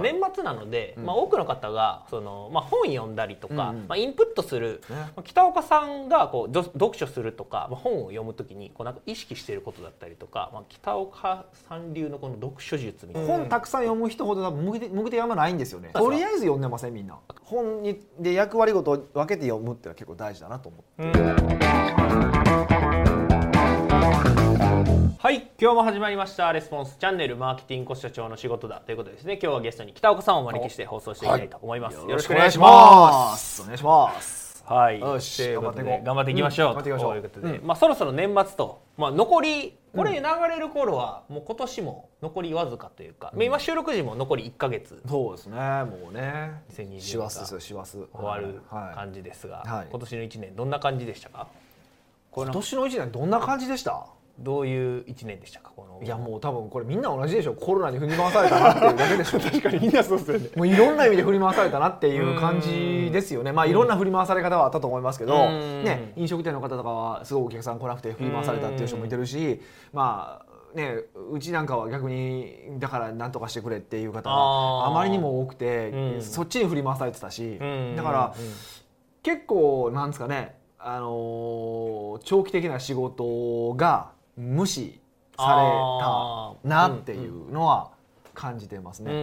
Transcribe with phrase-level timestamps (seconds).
[0.00, 4.82] 年末なので、まあ、多くの方がその、まあ、本読んだりとか、まあ、インプットする、
[5.24, 15.90] 北岡さんがこうど読書するとか、まあ、本を読むときにこうなんか意識していることだったりとか、まあ、北岡さん流のこの読書術みたいな、本たくさん読む人ほど多分向き手向き手あんまないんですよね。
[15.92, 17.18] とりあえず読んでませんみんな。
[17.42, 22.29] 本にで役割ごと分けて読むっていうのは結構大事だなと思って
[25.22, 26.50] はい今日も始まりました。
[26.50, 29.34] レスポンスチャンネルマーケティング社長の仕事だということでですね。
[29.34, 33.60] 今日はゲストに北岡さんをお招きして放送していきたいと思います、よろしくお願いします。
[33.60, 34.64] お願いします。
[34.66, 34.98] はい。
[34.98, 35.52] よし。
[35.52, 37.10] 頑張って頑張っていきましょう、うん頑張っていきましょう。
[37.10, 37.66] ということで、うん。
[37.66, 45.02] まあ、そろそろ年末と、まあ、残りこれ流れる頃はもう今年も残りわずかというか、まあ今収録時も残り1か月。
[45.06, 45.58] そうですね。
[45.58, 46.62] もうね。
[46.72, 47.90] 2020師走ですよ師走。
[48.14, 49.88] 終わるはい感じですが、はい。
[49.90, 51.46] 今年の1年どんな感じでしたか？
[52.30, 54.06] 今年の一年どんな感じでした？
[54.40, 56.02] どういう1年でしたかこの。
[56.02, 60.48] いやもう多分これみんな同じでしょコロナに振り回されたなっていうだけでしょ 確かにみんなそうですよね。
[60.56, 63.52] もういろんな意味で振り回されたなっていう感じですよね。
[63.52, 65.84] まあいろんな振り回され方はあったと思いますけど、うん。
[65.84, 69.60] ね、飲食店の方とかはすごいお客さん来なくて振り回されたっていう人もいてるし
[69.92, 70.94] まあね
[71.30, 76.22] うちなんかは逆にだから何とかしてくれっていう方があまりにも多くて、うん。
[76.22, 77.94] そっちに振り回されてたし、うん。
[77.96, 78.52] だからうん。
[79.22, 85.00] 結構なんですかね、あのー長期的な仕事が無視
[85.36, 87.90] されたなっていうのは
[88.34, 89.12] 感じてますね。
[89.12, 89.22] うんう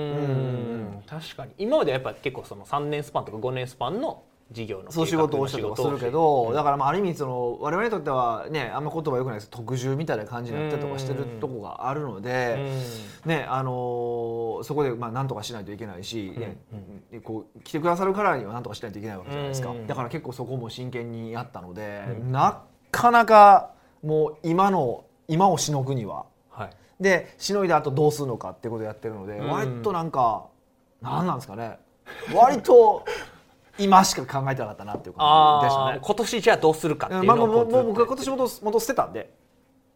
[0.99, 1.03] ん。
[1.07, 1.51] 確かに。
[1.57, 9.49] 今まではやっぱ結構その3年スパンとか5年スパンの事業のそう仕事をしたりとかするけど、だからまあある意味その我々にとってはねあんま言葉よくないです。
[9.49, 12.71] 特需みたいな感じになったりとかしてるとこがあるので、
[13.25, 16.57] ねあのーそこでまあ何とかしないといけないし、ね
[17.23, 19.85] こう来てくださるからには何とかしないといけないわけじゃないですか、うん。
[19.85, 26.25] だから結構そこも真剣にやったので、なかなかもう今の今をしのぐには。
[26.49, 26.69] はい。
[26.99, 29.47] でしのいだ後どうするのかってことをやってるので、うん。
[29.49, 30.47] 割となんか
[31.01, 31.79] 何なんですかね。
[32.33, 33.05] 割と
[33.77, 35.99] 今しか考えてなかったなっていう感じでしたね。
[36.01, 39.33] 今年じゃあどうするかっていうのをこうもう僕は今年元元捨てたんで。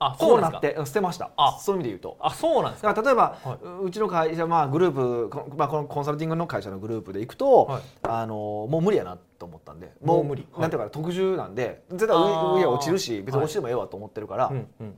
[0.04, 1.30] あそこうなってうん捨てました。
[1.38, 1.60] あ。
[1.62, 2.18] そういう意味で言うと。
[2.20, 2.88] あそうなんですか。
[2.92, 7.82] だから例えば、はううちの会社、まあ、グループこ,、まあ、このコンサルティングの会社のグループで行くと、はい。
[8.02, 8.36] あの
[8.68, 9.92] もう無理やなと思ったんで。
[10.04, 10.48] もう無理。
[10.54, 10.62] はい。
[10.62, 14.96] なんていうかな特殊なんで絶対上上は落ちるし別に落ちてもええわと思ってるから、うんうん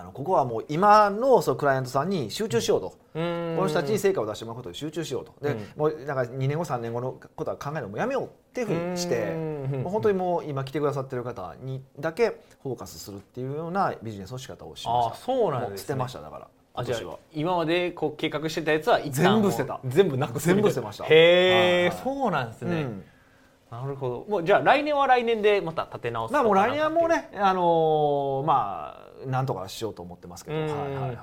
[0.00, 2.94] あのここはもう今のそのクライアントさんに集中しようと。
[3.14, 3.56] うーん。
[3.56, 5.34] この人たちに成果を出してもらうことに集中しようと。
[5.40, 5.66] で、うん。
[5.76, 9.82] もうなんか2年後3年後のことは考えるのもやめようっていうふうにしてうん。
[9.82, 15.12] もう本当にもう今来てくださってる方にだけフォーカスするっていうようなビジネスの仕方をしました。
[15.12, 15.78] あそうなんですね。
[15.78, 19.80] 捨てましただからあじゃあ今年は今までこう計画してたやつは全部捨てた。
[19.84, 21.04] 全部なく全部捨てました。
[21.04, 23.04] へえ、はいはいそうなんですね、うん。
[23.70, 24.26] なるほど。
[24.28, 30.56] もうじゃあ来年は来年でまた立て直すまあもう来年はもうねねあのーまあなんとかしようと思ってますけど。
[30.56, 30.66] うん。
[30.66, 31.16] はいはい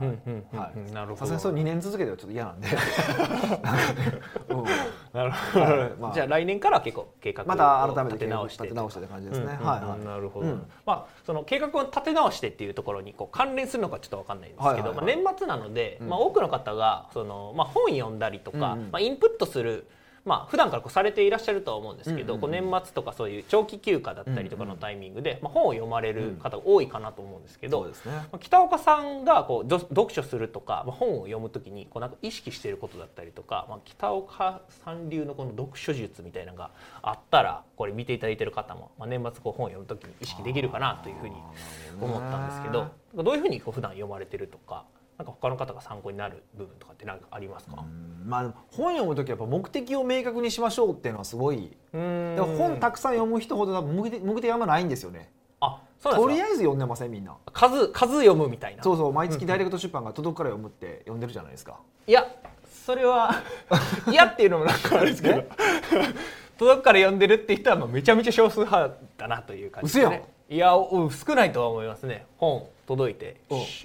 [0.55, 0.91] はい。
[0.91, 1.19] なるほど。
[1.19, 2.67] さすがにそれ2年続けてはちょっと嫌なんで。
[5.13, 6.13] なるほど、はいまあ。
[6.13, 8.63] じゃあ来年からは結構計画をまた改めて立て直して。
[8.63, 9.57] 立て直してって感じですね。
[9.59, 10.65] うんはいなるほど、うん。
[10.85, 16.09] まあその計画を立て直してっていうところにこう関連するのかちょっとわかんないんですけど、まあ、年末なので、うん。
[16.09, 19.87] まあ、多くの方がその、まあ、本読んだりとか、まあ、インプットする
[20.23, 28.11] まあ普段からこうされていらっしゃるとは思うんですけど、こう年末とかそういう長期休暇だったりとかのタイミングで、まあ、本を読まれる方が多いかなと思うんですけど、そうですね。
[28.11, 36.71] まあ北岡さんがこうど読書するとか、まあ、本を読むときにこうなんか意識していることだったりとか、まあ、北岡さん流のこの読書術みたいなのが
[37.01, 41.35] あったらこれ見ていただいている方も、まあ、年末こう本を読むときに意識できるかなというふうに
[41.99, 42.91] 思ったんですけど
[43.23, 44.85] どういうふうにこう普段読まれてるとか
[45.17, 47.77] なんか他の方が参考になる部分とかって何かありますか？
[47.81, 51.71] うんまあ本読む時はやっぱ目的を明確にしましょうっていうのはすごい。
[51.93, 52.35] うん。
[52.35, 55.31] でも本たくさん読む人ほど多分向き手向き手あんまないんですよね。
[55.59, 57.35] あそうとりあえず読んでませんみんな。
[57.53, 58.83] 数数読むみたいな。
[58.83, 61.79] そうそう毎月ダイレクト出版が届くから読むって読んでるじゃないですか。
[62.07, 62.25] いや
[62.85, 63.31] それは
[64.09, 65.43] 嫌っていうのもなんかあれですけど。
[66.57, 70.23] 届くから読んでるって人はまあめちゃめちゃ少数派だなという感じですね。
[70.47, 72.25] いやお少ないとは思いますね。
[72.37, 73.39] 本届いて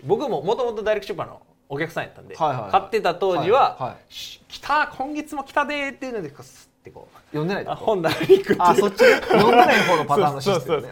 [0.05, 2.71] 僕ももともとダイレクト出版のお客さんやったんで、はいはいはい。
[2.73, 9.15] 買ってた当時ははいはい「し来た今月も来たで」っていうのでスッてこう読んでない本棚に行くってあそっちね。
[9.21, 10.89] 読んでない方のパターンのシステムね。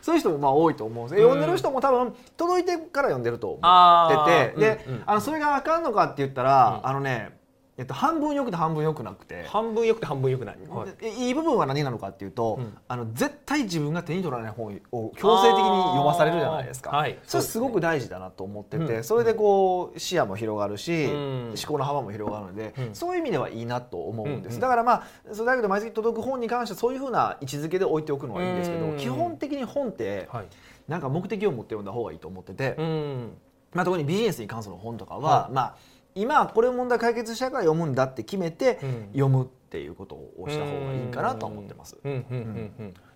[0.00, 4.56] そういう人もまあ多いと思うんですよ読んでる人も多分届いてから読んでると思あってて。
[4.56, 4.60] ー。
[4.60, 5.02] で、うんうん。
[5.06, 6.88] あのそれがあかんのかって言ったら、うん。
[6.88, 7.38] あのね、
[7.78, 10.90] えっと、半分よくて半分よくなくて、半分よくて半分よくない、はい。
[11.00, 12.76] でいい部分は何なのかっていうと、うん。
[12.86, 17.18] あの絶対自分が手に取らない本を強制的に読まされるじゃないですか、はい。
[17.24, 19.04] それすごく大事だなと思ってて、うん。
[19.04, 21.48] それでこう視野も広がるし、うん。
[21.48, 22.94] 思考の幅も広がるので、うん。
[22.94, 28.96] そういう意味ではいいなと思うんです、うんだからまあそれだけど毎月届く本に関してはそういうふうな位置づけで置いておくのはいいんですけど、うん。
[28.98, 30.44] 基本的に本ってはい。
[30.88, 33.32] なんか目的を持って読んだ方がいいと思ってて、うん。
[33.72, 35.54] まあ、特にビジネスに関する本とかは、はい。
[35.54, 35.76] まあ
[36.14, 39.06] 今これ問題解決したから読むんだって決めてうん。
[39.12, 41.96] 読むっていうことをした方がいいかなとは思ってます。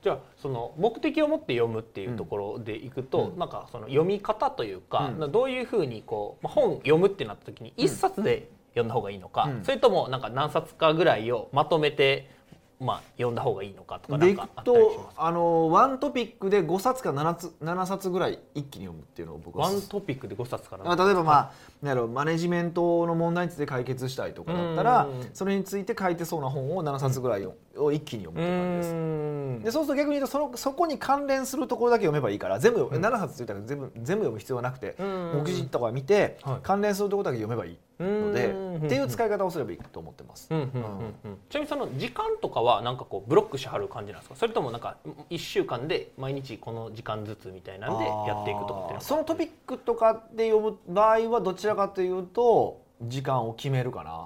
[0.02, 3.38] じゃあその目的を持って読むっていうところでいくと、うん。
[3.38, 5.32] なんかその読み方というか、うん。
[5.32, 9.64] どういうふうにこう、まあ、本読むってなった時に一冊で読んだ方がいいのか、うん。
[9.64, 12.30] それともなんか何冊かぐらいをまとめて、
[12.78, 28.94] まあ、読んだ方がいいのかとかなでいくとあのワントピックで5冊か 7, つ7冊ぐらい一気に読むっていうのを僕はワントピックで5冊からあ例えばまあなんやろマネジメントの問題について解決したいとかだったらうんそれについて書いてそうな本を7冊ぐらいを一気に読むうって感じです。
[28.94, 29.62] ん。
[29.62, 32.86] でそうすると逆に言うとそのそこに関連するところだけ読めばいいから全部、ん。
[32.88, 35.32] 7冊ついたら全部全部読む必要はなくて、うん。
[35.44, 36.58] 目次とか見て、はい。
[36.62, 38.86] 関連するところだけ読めばいいので、うん。
[38.86, 40.48] っていう使い方をすればいいと思ってます。
[40.48, 44.36] ちなみにその時間とかはなんかこうブロックしはる感じなんですか？
[44.36, 44.96] それともなんか
[45.30, 54.10] 1週間で毎日この時間ずつみたいなんでやっていくとかってそのトピックとかで読む場合はどちらかというと時間を決めるかな。
[54.10, 54.20] な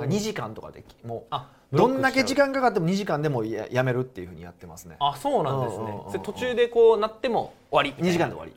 [0.00, 4.96] んか2時間とかでもうあどんだけ時間間かかっても2時間でもややめるっていうふうにやってますね。
[5.00, 6.20] あそうなんですうんうんうんうん。
[6.20, 7.90] 途中でこうなっても終わり。
[7.90, 8.52] みたいな2時間で終わり。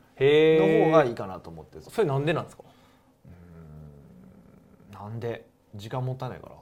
[0.80, 2.62] の方がいいかなと思ってそれなんでなんですか？
[4.92, 6.54] なんで時間もったいないから。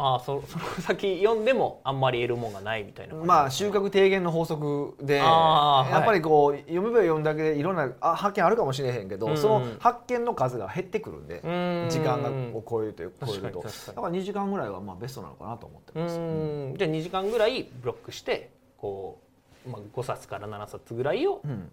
[0.00, 5.22] ああそその先読んでもあんまり得るもんがないみたいなまあ収穫低減の法則でや
[6.00, 9.36] っぱりこう読めば読むだけでいろんなあ発見あるかもしれへんけど、うん。
[9.36, 11.86] その発見の数が減ってくるんで、うん。
[11.90, 16.16] 時間がを超えると超え確かるとだから2時間ぐらいはまあベストなのかなと思ってうます。
[16.16, 16.76] ーん。
[16.78, 19.18] じゃあ2時間ぐらいブロックしてこ
[19.66, 21.70] う、まあ、5冊から7冊ぐらいをうん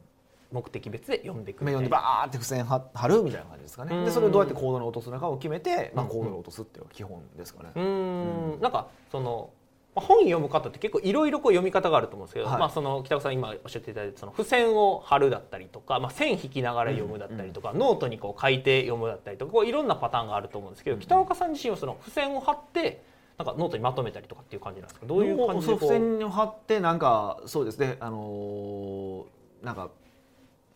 [0.52, 3.96] 目的別で読んでいくみたい読んでなバーって付箋貼貼るみたいな感じですかね。
[3.96, 4.06] うん。
[4.06, 6.12] でそれをどうやってコードに落とすのかを決めて、まあ、うん。
[6.12, 7.72] コードに落とすっていうのが基本ですかね。
[7.76, 8.62] うーん。
[8.62, 9.50] なんかその
[9.96, 12.60] まあ本読む方って結構いろいろこう読み方があると思うんですけど、はい。
[12.60, 23.04] まあその北岡さん今おっしゃっていただいたその付箋を貼るだったりとか、まあ、線引きながら読むだったりとか、ノートにこう書いて読むだったりとかこういろんなパターンがあると思うんですけど、北岡さん自身はその付箋を貼って
[23.38, 25.06] なんかノートにまとめたりとかっていう感じなんですか？
[25.06, 27.98] どういう感じで付箋を貼ってなんかそうですね。
[28.00, 29.90] あのーなんか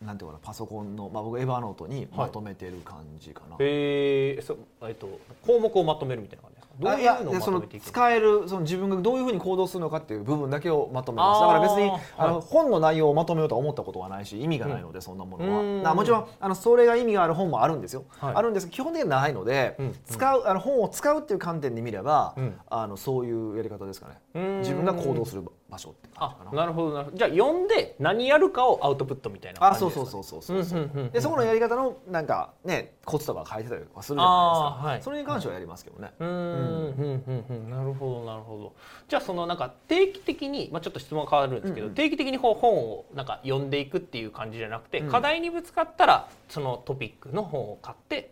[0.01, 3.57] なんていうかなパソコンの、まあ、僕 Evernote にまとめてる感じかな。
[3.60, 6.74] えー、そえっと項目をまとめるみたいな感じですか？
[6.80, 7.90] どうあいうのをまとめていくの？
[7.90, 11.42] 使えるその自分がどういうふうに行動するのかっていう部分だけをまとめます。
[11.42, 12.46] だから別にあの、はい。
[12.48, 15.94] 本の内容をまとめようとは思ったことはないし意味がないので、そんなものは。
[15.94, 18.36] もちろんあのそれが意味がある本もあるんですよ、はい。
[18.36, 19.96] あるんですけど基本的にはないので、うん。
[20.06, 22.57] 使うあの本を使うっていう観点で見れば、うん。
[22.69, 24.13] あのそういうやり方ですかね。
[24.36, 24.60] うん。
[24.60, 26.62] 自分が行動する場所って感あじかな。
[26.62, 27.18] なるほどなるほど。
[27.18, 30.06] じゃあ読んで何やるかをアウトプットみたいな感あじですか？
[30.06, 31.10] そうそうそうそうそうそう。
[31.12, 35.01] でそこのやり方のなんかねコツとか書いてたりとかするじゃないですか、はい。
[35.04, 37.69] それに関してはやりますけどね、うーんうんうんうん。
[37.69, 38.74] なるほどなるほど。
[39.07, 41.92] じゃあそのなんか定期的に、まあ、ちょっと質問が変わるんですけど、うん。
[41.92, 45.10] うん定期的にこう本をなんか読んでいくっていう感じじゃなくて、うん。
[45.10, 48.31] 課題にぶつかったらそのトピックの本を買って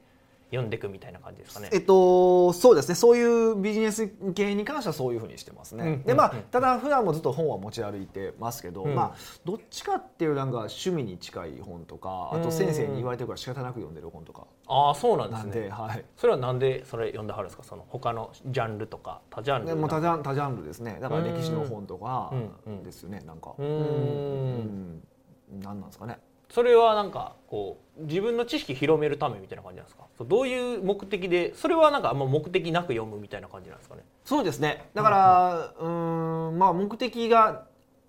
[0.50, 1.70] 読んでいくみたいな感じですかね。
[1.74, 1.78] え。
[1.78, 2.96] っと、そうですね。
[2.96, 6.38] そういうビジネス系に関してはそういうふうにしてますね、うんでまあうん。
[6.38, 8.96] うんただ普段もずっと本は持ち歩いてますけど、うん。
[8.96, 14.48] まあどっちかっていうなんか趣味に近い本とかあと先生に言われてるから仕方なく読んでる本とか。
[14.68, 15.52] ああそうなんですね。
[15.64, 16.06] ではい。
[16.16, 17.64] それはなんでそれ読んではるんですか？
[17.64, 20.98] その他のジャンルとか多ジャンルでもう多ジャン多ジャンルですね。
[21.02, 22.32] だから歴史の本とか
[22.84, 23.54] ですよねなんか。
[23.58, 25.04] うん。
[25.62, 26.20] なんなんですかね。
[26.50, 30.04] それはなんかこう自分の知識広めるためみたいな感じなんですか？
[30.18, 34.04] そうどういう目的でそれはなんかあんま目的なく読むみたいな感じなんですかね？
[34.26, 34.90] そうですね。
[34.94, 37.66] だからうーんまあ目的が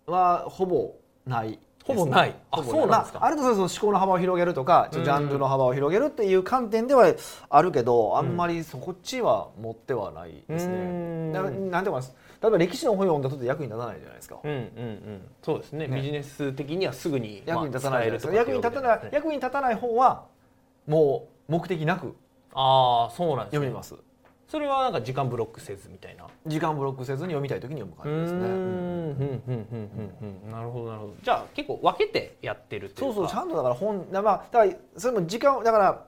[0.06, 0.94] はほぼ
[1.26, 1.58] ないね。
[1.84, 2.34] ほぼない。
[2.50, 3.20] あそうなんですか？
[3.20, 5.04] まあ、あるとその思考の幅を広げるとかうん。
[5.04, 7.14] ジャンルの幅を広げるっていう観点では
[7.48, 10.76] あるけど、あんまりそこっちは持ってはないですうね。
[10.76, 12.02] んなんていうか
[12.40, 14.38] 例えば歴史の本読んだとって役に立たないじゃないですか。
[14.42, 15.22] うんうんうん。
[15.42, 15.88] そうですね。
[15.88, 15.96] ね。
[15.96, 20.26] ビジネス的にはすぐに、まあ役に立たないです役に立たない、役に立たない本は
[20.86, 22.14] もう目的なく
[22.54, 23.58] ああそうなんですね。
[23.58, 23.94] 読みます。
[24.48, 26.26] それはなんか時間ブロックせずみたいな。
[26.46, 28.38] 時間ブロックせずに読みたい時に読むう感じですね。
[28.38, 29.90] うんうんうんうん
[30.22, 30.50] うんうん。
[30.50, 31.14] なるほどなるほど。
[31.22, 33.14] じゃあ結構分けてやってるというか。
[33.14, 36.04] そうそうちゃんとだから本だまあだからそれも時間だから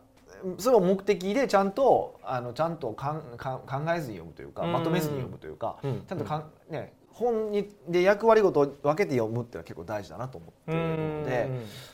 [0.58, 4.72] それも目的でちゃんとあのちゃんとかんかん考えずに読むというかうん。
[4.72, 6.02] まとめずに読むというか、うん。
[6.06, 11.50] ちゃんとかん、ね、本にで役割ごとを分けて読むっていうのは結構大事だなと思っているので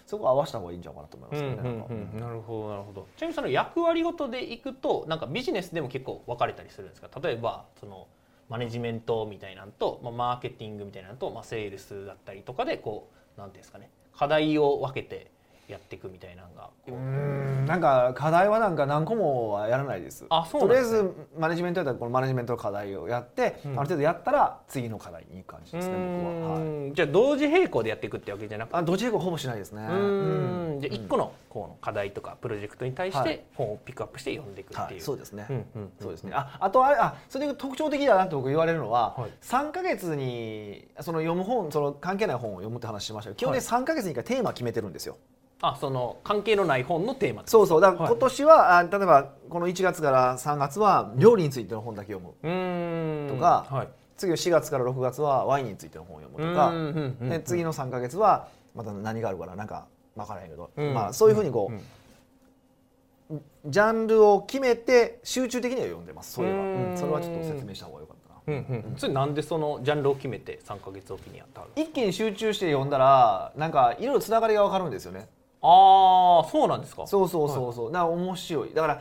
[0.07, 2.21] そこは合わせた方がいいんじゃないかなと思いますね。
[2.21, 3.07] なるほどなるほど。
[3.17, 7.09] ちなみにその役割ごとでいくとなんかビジネスでも結構分かれたりするんですか？
[7.21, 8.07] 例えばその
[8.49, 15.33] マネジメントみたいなのと、まあ、マーケティングみたいなのと、まあ、セールスだったりとかでこうなんていうんですかね課題を分けて
[15.69, 16.71] やっていくみたいなのが。
[16.87, 20.25] うーんなんか課題はなんか何個もはやらないです。
[20.29, 20.69] あそうね。
[20.69, 23.73] とりあえずマネジメントやったらこのマネジメントの課題をやって、うん。
[23.73, 28.77] ある程度やったら次の課題に行く感じですね僕は、はい、うんじゃあ同時並行でやっていくってわけじゃなくて。
[28.77, 29.87] あどっちでもほぼしないですね。
[29.91, 30.79] うん。
[30.81, 33.25] じゃあうん1個のこの課題とかプロジェクトに対しはい。
[33.25, 34.95] て本をピックアップして読んでいくってはい。
[34.95, 36.33] いう、そうですね、うんうんそうですね。
[36.35, 39.31] ああとあれあそれで特徴的だなって僕言われるのは、はい。
[39.43, 45.17] 3か月にその読む本その関係ない本を読むって話しましたけど基本的に3か月に1回テーマ決めてるんですよ。
[45.63, 47.81] あその関係のない本のテーマそうそう。
[47.81, 48.11] だからはい。
[48.11, 52.35] 今年は、あ例えばこの1月から3月は料理についての本だけ読む。
[52.43, 53.29] うーん。
[53.35, 53.89] とかはい。
[54.17, 60.95] 次4月から6月はワインについての本を読むとか、うんうんうんうんで次の3か月はまた何があるかななんか分からへんけど、うん。
[60.95, 66.33] まあ、そういうふうにこう、んジャンルを決めて集中的には読んでます。
[66.35, 66.91] それは、うん。
[66.91, 66.97] うん。
[66.97, 68.59] それはちょっと説明した方がよかったな。
[68.59, 71.67] うんうんそれなんでそのジャンルを決めて3か月おきにやったの？
[71.75, 75.29] 一気に集中して読んだらなんかいろいろつながりが分かるんですよね
[75.67, 77.07] ああそうなんですか。
[77.07, 78.71] そうそうそうそう、だから面白い。
[78.75, 79.01] だから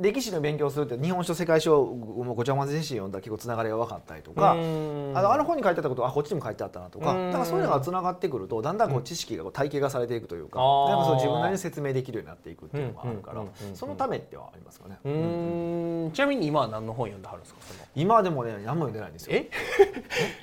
[0.00, 7.26] 歴史の勉強するって日本書世界史をもうごちゃ混ぜにして読んだら結構つながりが分かったりとかあのあの本に書いてあったことあこっちにも書いてあったなとかうん。
[7.28, 13.44] だからそういうのがつながってくるとだんだんこう知識がこう体系化されていくというかなんかそう自分なりに説明できるようになっていくっていうのがあるから
[13.74, 16.10] そのためってはありますかね、うーん。
[16.10, 17.60] ちなみに今は何の本読んではるんですか
[17.94, 18.86] 今はでもね何も。
[18.86, 19.48] 読んでないんですよえ？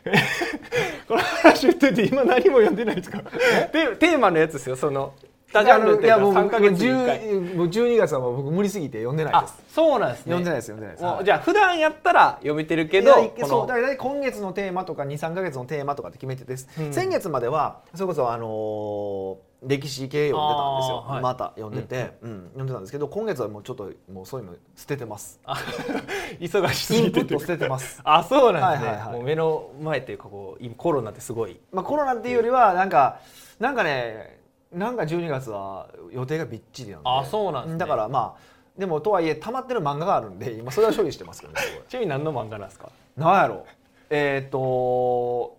[1.10, 3.20] この話言ってて今何も読んでないですか？
[3.74, 5.13] テテーマのやつですよその
[5.51, 7.20] 多ジャンルっていうかいやもう3か月に1回。
[7.22, 9.55] 10もう12月はもう僕無理すぎて読んでないあです。
[9.74, 10.34] そうなんですね。
[10.34, 11.25] 読んでないです読んでないです。
[11.25, 13.13] じゃあ普段やったら読めてるけけど
[13.48, 16.93] そうだから今月のテーマとか23か月のテーマとかって決めてです、うん。
[16.93, 21.22] 先月まではそれこそあのー歴史系読んでたんですよ、はい。
[21.22, 22.43] また読んでて、うん。
[22.48, 25.39] 読んでたんですけど今月はもうちょっともうそういうの捨ててます。
[25.46, 25.55] あ
[26.41, 28.01] 忙しすイぎててンプット捨ててます。
[28.03, 29.15] あそうなんですね、はいはいはい。
[29.17, 31.60] もう目の前っていうかこう今コロナってすごい。
[31.72, 33.20] まあコロナっていうよりはなんか
[33.60, 34.40] なんかね
[34.72, 37.10] なんか12月は予定がびっちりなんで。
[37.10, 37.80] あそうなんですね。
[37.80, 41.60] だからまあでもとはいえ溜まってる漫画があるんで今それは処理してますけどね
[41.90, 42.90] ちなみに何の漫画なんですか？
[43.18, 43.66] なんやろ。
[44.10, 45.58] えっ、と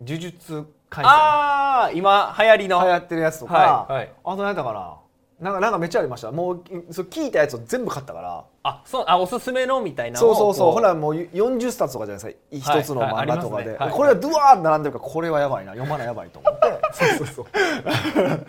[0.00, 1.04] 呪術廻戦。
[1.06, 2.80] ああ今流行りの。
[2.82, 4.12] 流行ってるやつとか、はいはい。
[4.24, 4.96] あと何やったかな。
[5.40, 6.30] なんかなんかめっちゃありました。
[6.30, 6.60] もうい
[6.92, 10.68] そう聞いたやつを全部買ったからあそうあおすすめのみたいなそうそうそう。
[10.68, 12.78] こほらもう40冊とかじゃないですか。
[12.80, 13.86] 一つのはいはい漫画とかで、ありますね。
[13.86, 13.92] はい。
[13.92, 15.72] これがドゥワーって並んでるからこれはやばいな。
[15.72, 16.80] 読まないやばいと思って。
[16.94, 17.46] そうそうそう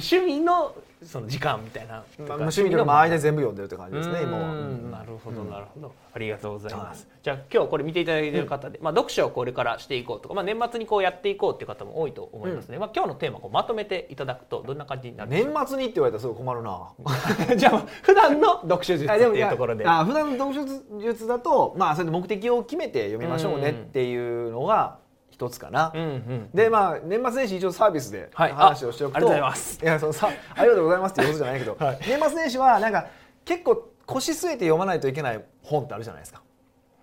[0.00, 7.18] 趣味のその時間みたいな、まあ趣味とかまあ間全部読んでるって感じですね今は、ううんんなるほどうんなるほど、ありがとうございます、はい。
[7.22, 16.92] じゃあ今日これ見ていただいている方で、まあ、読書をこれからしていこうとか、まあ、年末にこうやっていこうっていう方も多いと思いますね、まあ、今日のテーマをこうまとめていただくとどんな感じになる年末にって言われたらすごい困るな。
[17.56, 19.84] じゃあ普段の読書術っていうところで。
[19.86, 25.01] あ普段の読書術だとまあそれで目的を決めて読みましょうねっていうのが
[25.32, 28.52] 一つかな、うんうんでまあ年末年始一応サービスではい。
[28.52, 29.80] 話をしておくと、あありがとうございます。
[29.82, 31.98] いやそのさありがとうございますっていうことじゃないけど、はい。
[32.06, 33.06] 年末年始はなんか
[33.44, 36.42] 結構腰据えて読まないといけない本ってあるじゃないですか。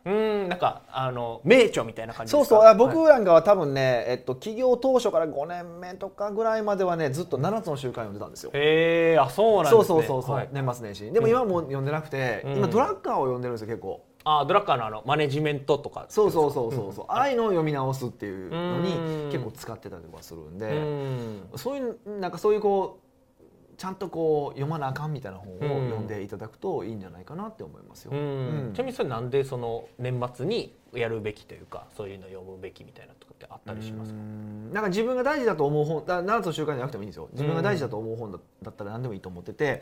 [0.05, 2.63] うんなんかあの名著みたいな感じそうそう。
[2.63, 3.13] あ僕はい。
[3.15, 8.51] なんかは多分ね、えっと、起業当初から5年目とかぐらいまではねずっと7つの習慣読んでたんですよ。
[8.53, 10.49] へえあそうなんですそうねそうそうそう、はい。
[10.51, 11.11] 年末年始。
[11.11, 12.57] でも今はもう読んでなくて、うん。
[12.57, 16.05] 今ドラッカーを読んでるんですよ結構あドラッカーのあのマネジメントとか。
[16.09, 18.93] そうそうそうそうそう、ああいうのを読み直すっていうのに
[19.25, 19.31] うん。
[19.31, 21.49] 結構使ってたりとかするんうで、ん。
[21.55, 25.89] そういうなんかそういうこうちゃんとこう読まなあかんみたいな本をうん。
[25.89, 28.11] 読んでいただくといいんじゃないかなって思いますよ。
[28.13, 28.19] うん。
[28.19, 28.73] うん。
[28.73, 34.17] ちなみにそれなんでその年末にやるべきというかそういうのを読むべきみたいなとかってあったりしますか？
[34.17, 34.73] うん。
[34.73, 37.29] なんか自分が大事だと思う本だ7つの習慣じゃなくてもいいんですよ。
[37.31, 39.81] 自分が大事だと思う本だだったら何でもいいと思ってて、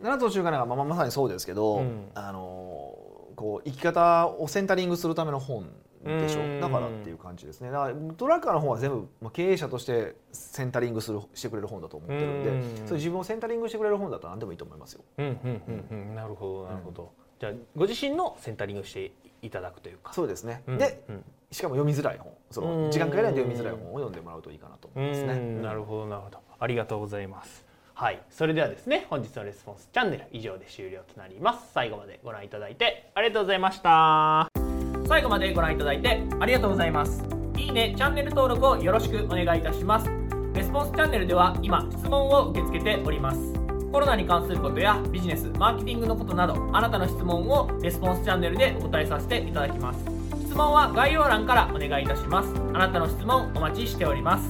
[0.00, 2.10] 7つの習慣なんかまあまさにそうですけど、うん。
[2.14, 2.67] あの
[3.38, 5.70] こう生き方をセンタリングするための本
[6.04, 6.40] でしょ。
[6.40, 6.60] うん。
[6.60, 7.70] だからっていう感じですね。
[7.70, 12.62] だからドラッカーの本は全部、まあ、経営者としてセンタリングするしてくれる本だと思ってるんで、うん。
[12.62, 15.04] そういう自分をセンタリングしてくれる本だったら何でもいいと思いますよ。
[15.18, 16.14] うんうんうんうん。
[16.16, 20.12] なるほどなるほど、じゃあご自身のセンタリングしていただくというか。
[20.12, 21.24] そうですね、うんでうん。
[21.52, 22.32] しかも読みづらい本。
[22.50, 22.84] そうん。
[22.86, 25.32] の時間かけないで読みづらい本を読んでもらうといいかなと思いますね。
[25.34, 25.62] うん。
[25.62, 26.38] なるほどなるほど。
[26.58, 27.67] ありがとうございます
[27.98, 28.20] はい。
[28.30, 31.72] それではですね本日のレスポンスチャンネル以上で終了となります。
[31.74, 34.48] 最後までご覧いただいてありがとうございました。
[35.08, 37.24] 最後までご覧いただいてありがとうございます。
[37.56, 40.08] いいねチャンネル登録をよろしくお願いいたします。
[40.54, 43.40] レスポンスチャンネルでは今質問を受け付けております。
[43.90, 50.04] コロナに関することやビジネスマーケティングのことなどあなたの質問をレスポンスチャンネルでお答えさせていただきます。
[50.46, 52.54] 質問は概要欄からお願いいたします。
[52.74, 54.46] あなたの質問お待ちしております。